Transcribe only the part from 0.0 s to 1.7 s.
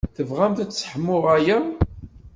Tebɣamt ad sseḥmuɣ aya?